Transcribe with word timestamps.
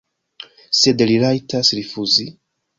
Sed 0.77 1.05
li 1.11 1.19
rajtas 1.25 1.73
rifuzi? 1.81 2.29